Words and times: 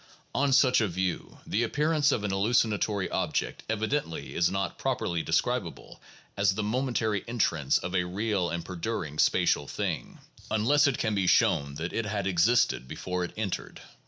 On 0.33 0.51
such 0.51 0.81
a 0.81 0.87
view, 0.87 1.37
the 1.45 1.61
appearance 1.61 2.11
of 2.11 2.23
an 2.23 2.31
halluci 2.31 2.65
natory 2.65 3.07
object 3.11 3.61
"evidently 3.69 4.33
is 4.33 4.49
not 4.49 4.79
properly 4.79 5.21
describable 5.21 6.01
as 6.35 6.55
the 6.55 6.63
momentary 6.63 7.23
entrance 7.27 7.77
of 7.77 7.93
a 7.93 8.05
real 8.05 8.49
and 8.49 8.65
perduring 8.65 9.19
spatial 9.19 9.67
thing," 9.67 10.17
1 10.47 10.61
unless 10.61 10.87
it 10.87 10.97
can 10.97 11.13
be 11.13 11.27
shown 11.27 11.75
that 11.75 11.93
it 11.93 12.07
had 12.07 12.25
existed 12.25 12.87
before 12.87 13.23
it 13.23 13.33
entered. 13.37 13.79